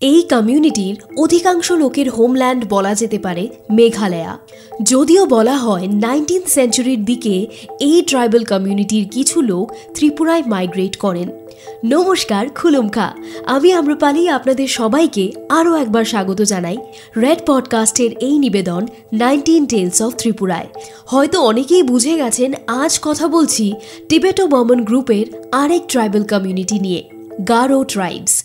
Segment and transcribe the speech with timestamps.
[0.00, 4.38] এই কমিউনিটির অধিকাংশ লোকের হোমল্যান্ড বলা যেতে পারে মেঘালয়া।
[4.82, 7.46] যদিও বলা হয় নাইনটিন সেঞ্চুরির দিকে
[7.80, 11.28] এই ট্রাইবাল কমিউনিটির কিছু লোক ত্রিপুরায় মাইগ্রেট করেন।
[11.84, 13.12] নমস্কার, খুলুমখা।
[13.46, 16.76] আমি আম্রপালি, আপনাদের সবাইকে আরও একবার স্বাগত জানাই
[17.16, 20.66] রেড পডকাস্টের এই নিবেদন নাইনটিন টেলস অফ ত্রিপুরায়।
[21.06, 23.72] হয়তো অনেকেই বুঝে গেছেন, আজ কথা বলছি
[24.08, 27.10] টিবেটো বমন গ্রুপের আরেক ট্রাইবাল কমিউনিটি নিয়ে
[27.48, 28.44] গারো ট্রাইবস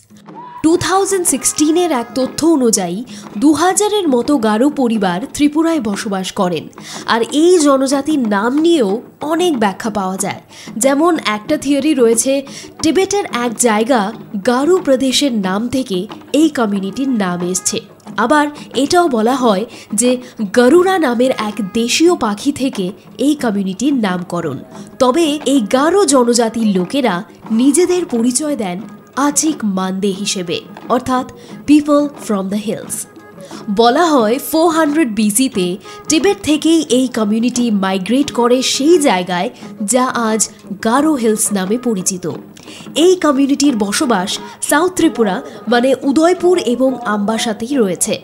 [0.64, 3.04] টু থাউজেন্ড সিক্সটিনের এক তথ্য অনুযায়ী
[3.38, 6.64] দু হাজারের মতো গারো পরিবার ত্রিপুরায় বসবাস করেন।
[7.06, 10.40] আর এই জনজাতির নাম নিয়েও অনেক ব্যাখ্যা পাওয়া যায়।
[10.76, 12.46] যেমন একটা থিওরি রয়েছে,
[12.82, 14.12] টিবেটের এক জায়গা
[14.46, 17.80] গারো প্রদেশের নাম থেকে এই কমিউনিটির নাম এসছে।
[18.16, 20.10] আবার এটাও বলা হয় যে
[20.52, 24.58] গরুড়া নামের এক দেশীয় পাখি থেকে এই কমিউনিটির নামকরণ।
[24.98, 27.14] তবে এই গারো জনজাতির লোকেরা
[27.50, 28.78] নিজেদের পরিচয় দেন
[29.16, 31.32] আজিক মান্দে হিসেবে, অর্থাৎ
[31.66, 33.06] পিপল ফ্রম দ্য হিলস
[33.70, 35.76] বলা হয় ফোর হান্ড্রেড বিসিতে
[36.08, 39.50] টিবেট থেকেই এই কমিউনিটি মাইগ্রেট করে সেই জায়গায়
[39.82, 40.48] যা আজ
[40.84, 42.30] গারো হিলস নামে পরিচিত।
[42.94, 48.14] এই কমিউনিটির বসবাস সাউথ ত্রিপুরা মানে উদয়পুর এবং আম্বাসাতেই রয়েছে।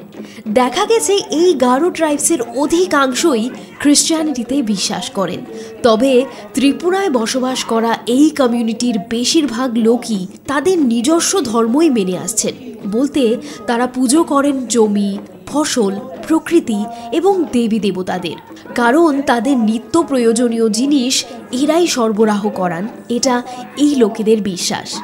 [0.48, 5.40] দেখা গেছে এই গারো ট্রাইবসের অধিকাংশই খ্রিস্টানিটিতে বিশ্বাস করেন।
[5.82, 6.24] তবে
[6.54, 12.54] ত্রিপুরায় বসবাস করা এই কমিউনিটির বেশিরভাগ লোকই তাদের নিজস্ব ধর্মই মেনে আসছেন।
[12.92, 15.94] বলতে তারা পুজো করেন জমি, ফসল,
[16.28, 18.36] প্রকৃতি এবং দেবী দেবতাদের
[18.74, 23.42] কারণ তাদের নিত্য প্রয়োজনীয় জিনিস এরাই সরবরাহ করান, এটা
[23.76, 25.00] এই লোকেদের বিশ্বাস।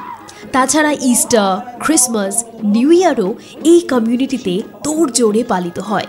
[0.53, 6.07] তাছাড়া ইস্টার ক্রিসমাস নিউ ইয়ারও এই কমিউনিটিতে তোর জোরে পালিত হয়।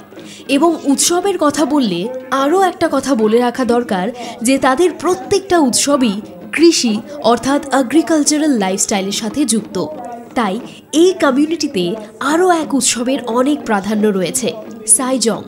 [0.47, 4.09] এবং উৎসবের কথা বললে আরও একটা কথা বলে রাখা দরকার
[4.41, 9.85] যে তাদের প্রত্যেকটা উৎসবই কৃষি অর্থাৎ অ্যাগ্রিকালচারাল লাইফস্টাইলের সাথে যুক্ত।
[10.37, 10.55] তাই
[11.01, 11.83] এই কমিউনিটিতে
[12.31, 14.49] আরও এক উৎসবের অনেক প্রাধান্য রয়েছে,
[14.95, 15.41] সাইজং,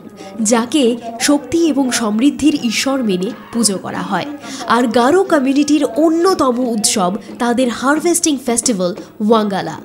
[0.52, 0.84] যাকে
[1.20, 4.28] শক্তি এবং সমৃদ্ধির ঈশ্বর মেনে পুজো করা হয়।
[4.76, 8.92] আর গারো কমিউনিটির অন্যতম উৎসব তাদের হারভেস্টিং ফেস্টিভ্যাল
[9.28, 9.76] ওয়াঙ্গালা,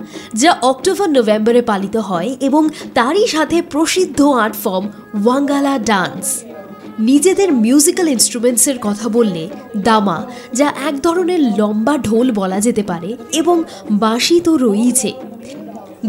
[0.42, 2.64] যা অক্টোবর নভেম্বরে পালিত হয় এবং
[2.94, 4.86] তারই সাথে প্রসিদ্ধ আর্ট ফর্ম
[5.24, 6.26] ওয়াঙ্গালা ডান্স।
[7.00, 13.64] নিজেদের মিউজিক্যাল ইনস্ট্রুমেন্টসের কথা বললে দামা, যা এক ধরনের লম্বা ঢোল বলা যেতে পারে এবং
[13.92, 15.14] বাঁশি তো রয়েছে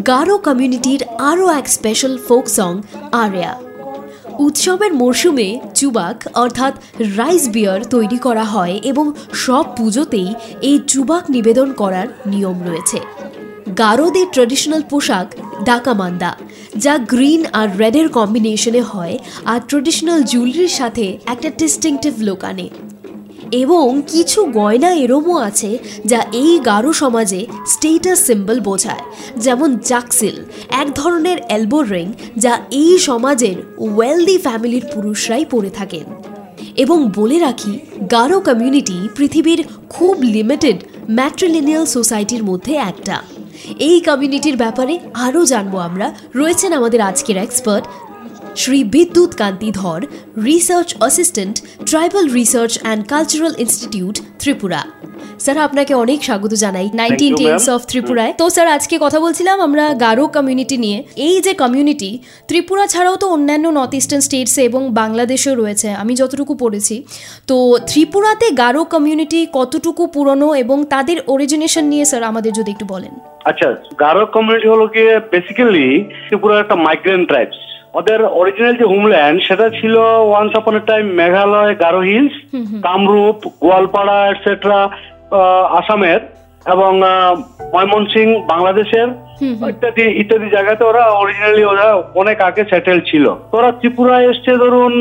[0.07, 2.81] গারো কমিউনিটির আরও এক স্পেশাল ফোক সং
[3.13, 3.59] আরিয়া।
[4.39, 11.73] উৎসবের মরশুমে চুবাক, অর্থাৎ রাইস বিয়ার তৈরি করা হয় এবং সব পুজোতেই এই চুবাক নিবেদন
[11.73, 12.99] করার নিয়ম রয়েছে।
[13.79, 15.35] গারোদের ট্রেডিশনাল পোশাক
[15.65, 16.37] ডাকামান্দা
[16.77, 22.69] যা গ্রিন আর রেডের কম্বিনেশনে হয় আর ট্রেডিশনাল জুয়েলারির সাথে একটা ডিস্টিংটিভ লুক আনে।
[23.53, 29.01] এবং কিছু গয়না এরমও আছে যা এই গারো সমাজে স্টেটাস সিম্বল বোঝায়,
[29.37, 36.05] যেমন জাকসিল এক ধরনের এলবো রিং যা এই সমাজের ওয়েলদি ফ্যামিলির পুরুষরাই পরে থাকেন।
[36.77, 37.79] এবং বলে রাখি,
[38.11, 40.77] গারো কমিউনিটি পৃথিবীর খুব লিমিটেড
[41.11, 43.23] ম্যাট্রিলিনিয়াল সোসাইটির মধ্যে একটা।
[43.79, 47.85] এই কমিউনিটির ব্যাপারে আরও জানব আমরা। রয়েছেন আমাদের আজকের expert
[48.57, 50.07] Shri Bidyut Kanti Dhar
[50.45, 54.85] research assistant tribal research and cultural institute Tripura.
[55.41, 57.71] Sir আপনাকে অনেক স্বাগত জানাই। Nineteen ma'am.
[57.75, 62.19] অফ ত্রিপুরায় তো স্যার আজকে কথা বলছিলাম আমরা গারো কমিউনিটি নিয়ে। এই যে কমিউনিটি
[62.49, 67.05] ত্রিপুরা ছাড়াও তো অন্যান্য নর্থ ইস্টার্ন স্টেটসে এবং বাংলাদেশেও রয়েছে আমি যতটুকু পড়েছি।
[67.47, 73.36] তো ত্রিপুরাতে গারো কমিউনিটি কতটুকু পুরনো এবং তাদের অরিজিনেশন নিয়ে স্যার আমাদের যদি একটু বলেন।
[73.49, 73.69] আচ্ছা
[74.01, 75.87] গারো কমিউনিটি হলো গিয়ে বেসিক্যালি
[76.27, 77.59] ত্রিপুরার একটা মাইগ্রেন্ট ট্রাইবস
[77.95, 79.95] ওদের অরিজিনাল যে হোমল্যান্ড সেটা ছিল
[80.31, 82.35] once upon a time Meghalaya Garo hills
[82.87, 84.81] Kamrup Goalpara etcetera
[85.81, 86.21] আসামের।
[86.75, 86.91] এবং
[87.75, 89.09] ময়মনসিং বাংলাদেশের
[89.73, 91.87] ইত্যাদি ইত্যাদি জায়গাতে ওরা অরিজিনালি ওরা
[92.23, 93.25] অনেক আগে সেটেল ছিল।
[93.57, 94.95] ওরা ত্রিপুরায় এসছে ধরুন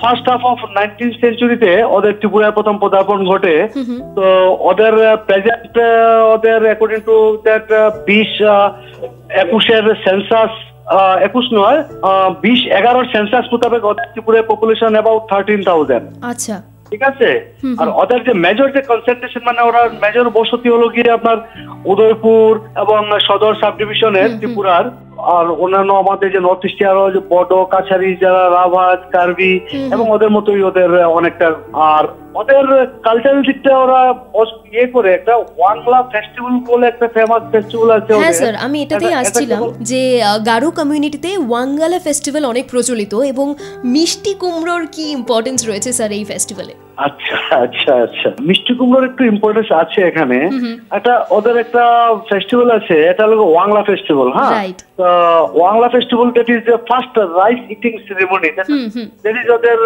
[0.00, 3.54] ফার্স্ট হাফ অফ নাইনটিন সেঞ্চুরিতে ওদের ত্রিপুরায় প্রথম পদার্পণ ঘটে।
[4.16, 4.24] তো
[4.70, 4.94] ওদের
[5.28, 5.74] প্রেজেন্ট
[6.34, 7.16] ওদের অ্যাকর্ডিং টু
[7.46, 7.66] দ্যাট
[8.06, 8.30] বিশ
[9.44, 10.52] একুশের সেন্সাস
[11.28, 11.78] একুশ নয়
[12.44, 16.56] বিশ এগারোর সেন্সাস মোতাবেক ওদের ত্রিপুরার পপুলেশন অ্যাবাউট থার্টিন থাউজেন্ড আচ্ছা।
[16.90, 17.28] ঠিক আছে?
[17.78, 21.38] আর ওদের যে মেজর যে কনসেন্ট্রেশন মানে ওরা মেজর বসতি হলো গিয়ে আপনার
[21.84, 24.84] উদয়পুর এবং সদর সাব ডিভিশনের ত্রিপুরার
[25.34, 29.52] আর অন্যান্য আমাদের যে নর্থ ইস্টে আরও যে বড় কাছারি যারা রাভাজ কার্বি
[29.92, 31.46] এবং ওদের মতোই ওদের অনেকটা
[31.92, 32.04] আর
[32.34, 32.64] ওদের
[33.02, 34.00] কালচারাল দিকটা ওরা
[34.76, 39.18] ইয়ে করে একটা ওয়াংলা ফেস্টিভ্যাল বলে একটা ফেমাস ফেস্টিভ্যাল আছে হ্যাঁ স্যার আমি এটাতেই এটা-
[39.18, 40.00] এটা আসছিলাম যে
[40.46, 43.46] গারো কমিউনিটিতে ওয়াঙ্গালা ফেস্টিভ্যাল অনেক প্রচলিত এবং
[43.86, 49.68] মিষ্টি কুমড়োর কি ইম্পর্টেন্স রয়েছে স্যার এই ফেস্টিভ্যালে আচ্ছা আচ্ছা আচ্ছা। মিষ্টি কুমড়োর একটু ইম্পর্টেন্স
[49.72, 50.38] আছে এখানে।
[50.90, 51.84] একটা ওদের একটা
[52.30, 54.52] ফেস্টিভ্যাল আছে এটা হলো ওয়াংলা ফেস্টিভ্যাল হ্যাঁ?
[54.98, 55.06] তো
[55.60, 58.50] Wangala festival that is the first rice eating ceremony
[59.22, 59.78] that is ওদের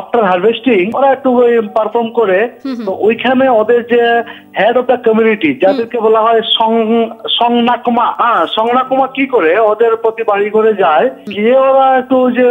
[0.00, 1.30] আফটার হারভেস্টিং ওরা একটু
[1.76, 2.38] পারফর্ম করে।
[2.86, 4.02] তো ওইখানে ওদের যে
[4.58, 6.72] হেড অফ দ্য কমিউনিটি যাদেরকে বলা হয় সং
[7.38, 9.52] সংনাকমা হ্যাঁ সংনাকমা কি করে?
[9.70, 12.46] ওদের প্রতি বাড়ি করে যায় গিয়ে ওরা একটু যে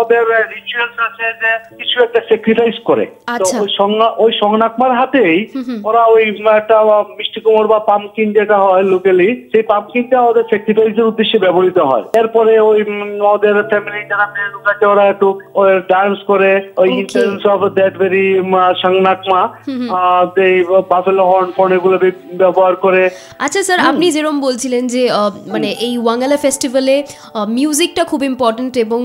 [0.00, 3.04] ওদের রিচুয়ালস আছে যে কিছু একটা স্যাক্রিফাইস করে।
[3.38, 5.36] তো আচ্ছা। ওই সংজ্ঞা ওই সংনাকমার হাতেই
[5.84, 6.22] ওরা ওই
[6.60, 6.76] একটা
[7.18, 10.44] মিষ্টি কুমড় বা পামকিন যেটা হয় লোকালি সেই পামকিনটা ওদের
[11.04, 12.78] উদ্দেশ্যে ব্যবহৃত হয়। এরপরে ওই
[13.34, 15.28] ওদের ফ্যামিলি যারা লোক আছে ওরা একটু
[15.88, 16.90] ডান্স করে ওই.
[17.54, 18.26] অফ দ্যাট ভেরি
[18.82, 19.42] সংনাকমা
[20.46, 21.96] এই বাফেলো হর্ন এগুলো
[22.38, 25.02] ব্যবহার করে। আচ্ছা স্যার আপনি যেরকম বলছিলেন যে
[25.46, 26.96] মানে এই ওয়াঙ্গালা ফেস্টিভ্যালে
[27.48, 29.00] মিউজিকটা খুব ইম্পর্ট্যান্ট এবং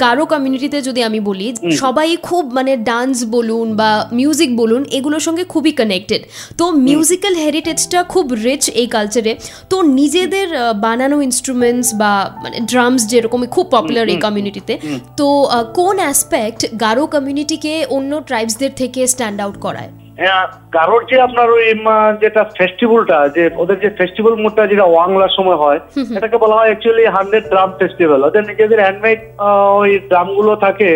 [0.00, 3.16] গারো কমিউনিটিতে যদি আমি বলি সবাই খুব মানে ডান্স
[3.46, 6.22] বলুন বা মিউজিক বলুন এগুলোর সঙ্গে খুবই কানেক্টেড
[6.56, 9.32] তো মিউজিক্যাল হেরিটেজটা খুব রিচ এই কালচারে
[9.68, 10.48] তো নিজেদের
[10.80, 12.12] বানানো ইনস্ট্রুমেন্টস বা
[12.42, 14.74] মানে ড্রামস যেরকমই খুব পপুলার এই কমিউনিটিতে
[15.16, 15.26] তো
[15.74, 20.05] কোন অ্যাসপেক্ট গারো কমিউনিটিকে অন্য ট্রাইবসদের থেকে স্ট্যান্ড আউট করায়?
[20.72, 21.64] কারোর যে আপনার ওই
[22.20, 25.78] যেটা ফেস্টিভ্যালটা যে ওদের যে ফেস্টিভ্যাল মোডটা যেটা ওয়াংলার সময় হয়
[26.16, 29.20] এটাকে বলা হয় অ্যাকচুয়ালি হান্ড্রেড ড্রাম ফেস্টিভ্যাল ওদের নিজেদের হ্যান্ডমেড
[29.80, 30.90] ওই ড্রামগুলো থাকে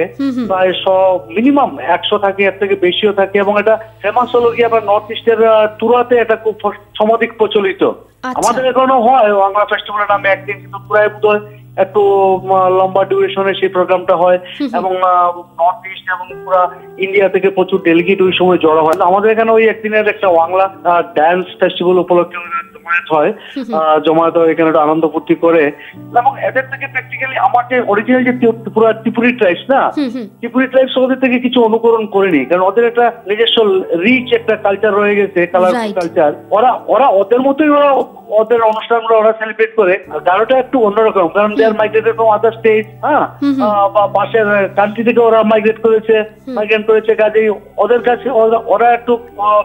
[0.48, 4.84] প্রায় সব মিনিমাম একশো থাকে এর থেকে বেশিও থাকে এবং এটা ফেমাস হলো কি আপনার
[4.84, 5.40] নর্থ ইস্টের
[5.78, 6.54] তুরাতে এটা খুব
[6.94, 7.82] সমাধিক প্রচলিত।
[8.22, 11.42] আচ্ছা। আমাদের এখানেও হয় ওয়াংলা ফেস্টিভ্যালের নামে একদিন কিন্তু পুরাই বোধ হয়
[11.84, 12.02] একটু
[12.78, 14.38] লম্বা ডিউরেশনে সেই প্রোগ্রামটা হয়
[14.78, 14.92] এবং
[15.60, 16.62] নর্থ ইস্ট এবং পুরা
[17.04, 20.64] ইন্ডিয়া থেকে প্রচুর ডেলিগেট ওই সময় জড়ো হয়। আমাদের এখানে ওই একদিনের একটা বাংলা
[21.16, 22.38] ড্যান্স ফেস্টিভ্যাল উপলক্ষে
[22.90, 23.32] জমায়েত হয়।
[24.06, 25.72] জমায়েত হয় এখানে একটা আনন্দ ফুর্তি করে।
[26.18, 29.90] এবং এদের থেকে প্র্যাকটিক্যালি আমার যে অরিজিনাল যে ত্রিপুরা ত্রিপুরি ট্রাইবস না
[30.38, 33.62] ত্রিপুরি ট্রাইবস ওদের থেকে কিছু অনুকরণ করেনি কারণ ওদের একটা নিজস্ব
[33.98, 37.90] রিচ একটা কালচার রয়ে গেছে কালারফুল কালচার ওরা ওরা ওদের মতোই ওরা
[38.28, 42.86] ওদের অনুষ্ঠানগুলো ওরা সেলিব্রেট করে। গারোটা একটু অন্যরকম কারণ they are migrated from other state
[43.02, 43.26] হ্যাঁ?
[43.88, 49.16] বা পাশের কান্ট্রি থেকে ওরা মাইগ্রেট করেছে মাইগ্রেট করেছে কাজেই ওদের কাছে ওরা- একটু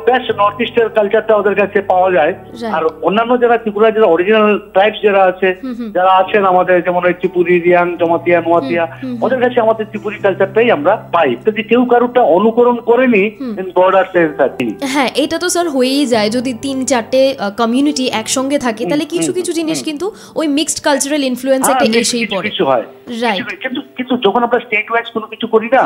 [0.05, 2.33] বেশ নর্থ ইস্টের কালচারটা ওদের কাছে পাওয়া যায়.
[2.71, 2.83] আর
[3.15, 5.49] অন্যান্য যারা ত্রিপুরা যারা অরিজিনাল ট্রাইবস যারা আছে
[5.93, 8.83] যারা আছেন আমাদের যেমন ওই ত্রিপুরি রিয়াং জমাতিয়া নোয়াতিয়া
[9.21, 13.23] ওদের কাছে আমাদের ত্রিপুরি কালচারটাই আমরা পাই। যদি কেউ কারোটা অনুকরণ করেনি
[13.75, 14.49] বর্ডার সেন্স আর
[14.81, 17.21] হ্যাঁ এটা তো স্যার হয়েই যায়। যদি তিন চারটে
[17.57, 22.49] কমিউনিটি একসঙ্গে থাকে তাহলে কিছু কিছু জিনিস কিন্তু ওই মিক্সড কালচারাল ইনফ্লুয়েন্স একটা এসেই পড়ে।
[22.49, 22.83] কিছু হয়.
[23.37, 25.83] কিছু- কিন্তু কিন্তু যখন আমরা স্টেট ওয়াইজ কোনো কিছু করি না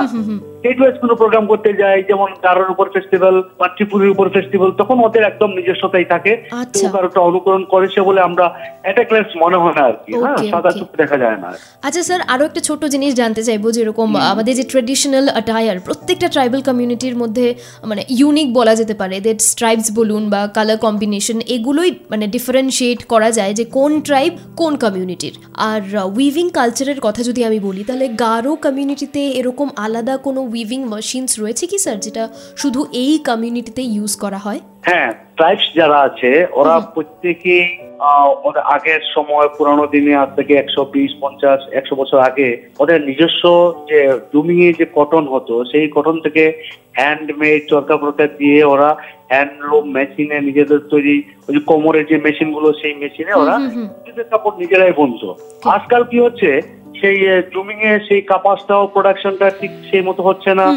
[0.57, 4.99] স্টেট ওয়াইজ কোনো প্রোগ্রাম করতে যাই যেমন কারোর উপর ফেস্টিভ্যাল বা ত্রিপুরের উপর ফেস্টিভ্যাল তখন
[4.99, 8.45] ওদের একদম নিজস্বতাই থাকে। আচ্ছা। কেউ কারোটা অনুকরণ করেছে বলে আমরা
[8.81, 10.69] অ্যাটাকলেস মনে হয় না আর কি। হ্যাঁ সাদা.
[10.71, 11.49] চুপ দেখা যায় না
[11.83, 16.61] আচ্ছা স্যার আরও একটা ছোট জিনিস জানতে চাইব যেরকম আমাদের যে ট্রেডিশনাল অ্যাটায়ার প্রত্যেকটা ট্রাইবাল
[16.61, 17.45] কমিউনিটির মধ্যে
[17.85, 23.31] মানে ইউনিক বলা যেতে পারে এদের স্ট্রাইপস বলুন বা কালার কম্বিনেশন এগুলোই মানে ডিফারেন্সিয়েট করা
[23.31, 25.81] যায় যে কোন ট্রাইব কোন কমিউনিটির আর
[26.15, 31.63] উইভিং কালচারের কথা যদি আমি বলি তাহলে গারো কমিউনিটিতে এরকম আলাদা কোনো উইভিং মেশিনস রয়েছে
[31.67, 32.23] কি স্যার যেটা
[32.57, 34.59] শুধু এই কমিউনিটিতে ইউজ করা হয়?
[34.83, 36.75] হ্যাঁ ট্রাইবস যারা আছে ওরা
[38.45, 43.43] ওদের আগের সময় পুরানো দিনে আজ থেকে একশো বিশ পঞ্চাশ একশো বছর আগে ওদের নিজস্ব
[43.87, 43.99] যে
[44.33, 46.43] জমিয়ে যে কটন হতো সেই কটন থেকে
[46.93, 48.95] হ্যান্ডমেড চরকা প্রকা দিয়ে ওরা
[49.29, 54.91] হ্যান্ডলুম মেশিনে নিজেদের তৈরি ওই যে কোমরের যে মেশিনগুলো সেই মেশিনে ওরা নিজেদের কাপড় নিজেরাই
[54.91, 56.61] বুনতো। আজকাল কি হচ্ছে
[57.01, 57.17] সেই
[57.53, 60.67] জুমিং এ সেই কাপাসটাও প্রোডাকশনটা ঠিক সেই মতো হচ্ছে না।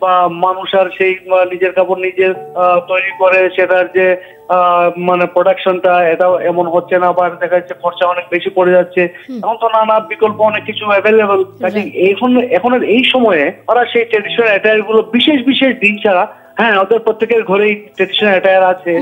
[0.00, 1.12] বা মানুষ আর সেই
[1.50, 4.06] নিজের কাপড় নিজের আহ, তৈরি করে সেটার যে
[4.48, 4.56] আহ,
[4.98, 9.02] মানে প্রোডাকশনটা এটাও এমন হচ্ছে না বা দেখা যাচ্ছে খরচা অনেক বেশি পড়ে যাচ্ছে।
[9.38, 11.80] এখন তো নানা বিকল্প অনেক কিছু অ্যাভেলেবল কাজে
[12.12, 16.24] এখন এখন এই সময়ে ওরা সেই ট্রেডিশনাল অ্যাটায়ারগুলো বিশেষ বিশেষ দিন ছাড়া
[16.58, 18.92] হ্যাঁ ওদের প্রত্যেকের ঘরেই ট্রেডিশনাল অ্যাটায়ার আছে।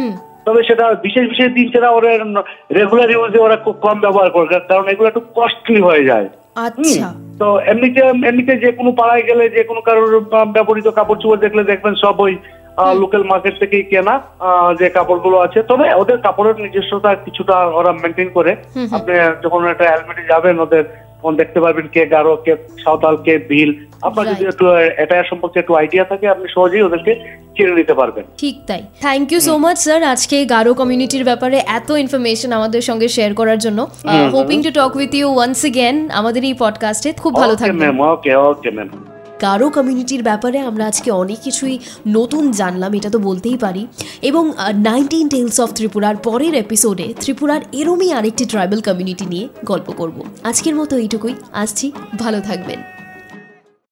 [0.47, 2.11] তবে সেটা বিশেষ বিশেষ দিন ছাড়া ওরা
[2.75, 6.29] রেগুলার ইউজে ওরা খুব কম ব্যবহার করে কারণ এগুলো একটু কস্টলি হয়ে যায়।
[6.65, 7.09] আচ্ছা।
[7.41, 10.13] তো এমনিতে এমনিতে যে কোনো পাড়ায় গেলে যে কোনো কারোর
[10.55, 12.35] ব্যবহৃত কাপড় চোপড় দেখলে দেখবেন সব ওই
[13.03, 14.15] লোকাল মার্কেট থেকেই কেনা
[14.81, 18.53] যে কাপড়গুলো আছে। তবে ওদের কাপড়ের নিজস্বতা কিছুটা ওরা মেনটেন করে।
[18.97, 19.13] আপনি
[19.45, 20.85] যখন একটা হেলমেটে যাবেন ওদের
[21.17, 22.53] তখন দেখতে পারবেন কে গারো কে
[22.85, 23.71] সাঁওতাল কে ভিল।
[24.03, 24.65] আপনার যদি একটু
[25.03, 27.13] এটার সম্পর্কে একটু আইডিয়া থাকে আপনি সহজেই ওদেরকে
[27.59, 31.91] চিনে নিতে পারবেন। ঠিক তাই। Thank you so much sir আজকে গারো কমিউনিটির ব্যাপারে এত
[31.91, 33.87] ইনফরমেশন আমাদের সঙ্গে শেয়ার করার জন্য।
[34.33, 38.71] Hoping to talk with you once again আমাদের এই পডকাস্টে খুব ভালো থাকবেন। ওকে ওকে
[38.71, 38.89] ম্যাম
[39.43, 43.87] গারো কমিউনিটির ব্যাপারে আমরা আজকে অনেক কিছুই নতুন জানলাম এটা তো বলতেই পারি।
[44.23, 50.25] এবং নাইনটিন টেলস অফ ত্রিপুরার পরের এপিসোডে ত্রিপুরার এরমই আরেকটি ট্রাইবাল কমিউনিটি নিয়ে গল্প করব।
[50.45, 52.98] আজকের মতো এইটুকুই। আসছি। ভালো থাকবেন।